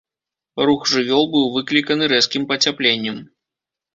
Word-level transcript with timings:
Рух 0.67 0.87
жывёл 0.91 1.25
быў 1.35 1.43
выкліканы 1.57 2.09
рэзкім 2.13 2.47
пацяпленнем. 2.53 3.21